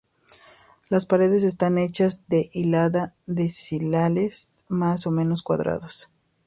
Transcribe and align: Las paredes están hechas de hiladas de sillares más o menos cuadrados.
Las 0.89 1.05
paredes 1.05 1.43
están 1.43 1.77
hechas 1.77 2.27
de 2.27 2.49
hiladas 2.53 3.13
de 3.27 3.49
sillares 3.49 4.65
más 4.67 5.05
o 5.05 5.11
menos 5.11 5.43
cuadrados. 5.43 6.09